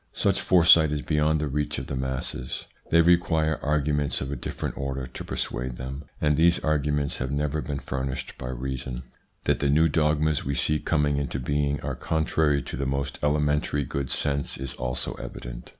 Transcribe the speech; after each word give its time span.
Such 0.13 0.41
foresight 0.41 0.91
is 0.91 1.03
beyond 1.03 1.39
the 1.39 1.47
reach 1.47 1.77
of 1.77 1.85
the 1.85 1.95
masses. 1.95 2.65
They 2.89 3.01
require 3.01 3.59
arguments 3.63 4.19
of 4.19 4.31
a 4.31 4.35
different 4.35 4.75
order 4.75 5.05
to 5.05 5.23
per 5.23 5.35
suade 5.35 5.77
them, 5.77 6.05
and 6.19 6.35
these 6.35 6.57
arguments 6.61 7.17
have 7.17 7.29
never 7.29 7.61
been 7.61 7.77
furnished 7.77 8.35
by 8.39 8.47
reason. 8.49 9.03
That 9.43 9.59
the 9.59 9.69
new 9.69 9.87
dogmas 9.87 10.43
we 10.43 10.55
see 10.55 10.79
coming 10.79 11.17
into 11.17 11.39
being 11.39 11.79
are 11.81 11.93
contrary 11.93 12.63
to 12.63 12.75
the 12.75 12.87
most 12.87 13.19
elementary 13.21 13.83
good 13.83 14.09
sense 14.09 14.57
is 14.57 14.73
also 14.73 15.13
evident. 15.21 15.69